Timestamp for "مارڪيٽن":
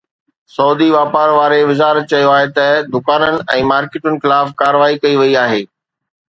3.73-4.19